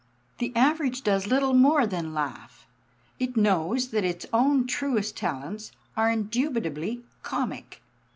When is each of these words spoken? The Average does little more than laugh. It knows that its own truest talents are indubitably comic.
The 0.39 0.51
Average 0.55 1.03
does 1.03 1.27
little 1.27 1.53
more 1.53 1.85
than 1.85 2.15
laugh. 2.15 2.65
It 3.19 3.37
knows 3.37 3.89
that 3.89 4.03
its 4.03 4.25
own 4.33 4.65
truest 4.65 5.15
talents 5.15 5.71
are 5.95 6.09
indubitably 6.11 7.03
comic. 7.21 7.83